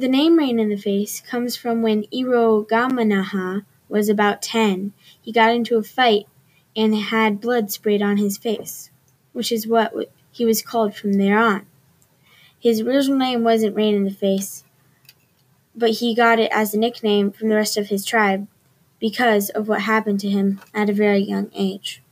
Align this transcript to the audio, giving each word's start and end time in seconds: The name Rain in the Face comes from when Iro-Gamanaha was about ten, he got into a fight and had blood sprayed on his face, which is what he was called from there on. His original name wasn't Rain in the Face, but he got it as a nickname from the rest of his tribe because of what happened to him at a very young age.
The 0.00 0.08
name 0.08 0.38
Rain 0.38 0.58
in 0.58 0.70
the 0.70 0.78
Face 0.78 1.20
comes 1.20 1.56
from 1.56 1.82
when 1.82 2.06
Iro-Gamanaha 2.10 3.66
was 3.86 4.08
about 4.08 4.40
ten, 4.40 4.94
he 5.20 5.30
got 5.30 5.54
into 5.54 5.76
a 5.76 5.82
fight 5.82 6.24
and 6.74 6.96
had 6.96 7.38
blood 7.38 7.70
sprayed 7.70 8.00
on 8.00 8.16
his 8.16 8.38
face, 8.38 8.88
which 9.34 9.52
is 9.52 9.66
what 9.66 9.92
he 10.30 10.46
was 10.46 10.62
called 10.62 10.94
from 10.94 11.12
there 11.12 11.38
on. 11.38 11.66
His 12.58 12.80
original 12.80 13.18
name 13.18 13.44
wasn't 13.44 13.76
Rain 13.76 13.94
in 13.94 14.04
the 14.04 14.10
Face, 14.10 14.64
but 15.74 15.90
he 15.90 16.14
got 16.14 16.38
it 16.38 16.50
as 16.50 16.72
a 16.72 16.78
nickname 16.78 17.30
from 17.30 17.50
the 17.50 17.56
rest 17.56 17.76
of 17.76 17.88
his 17.88 18.06
tribe 18.06 18.48
because 19.00 19.50
of 19.50 19.68
what 19.68 19.82
happened 19.82 20.20
to 20.20 20.30
him 20.30 20.62
at 20.72 20.88
a 20.88 20.94
very 20.94 21.18
young 21.18 21.50
age. 21.54 22.02